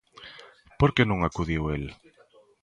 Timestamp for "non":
1.09-1.19